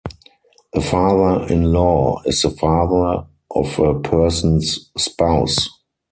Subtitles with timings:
[0.73, 5.69] A father-in-law is the father of a person's spouse.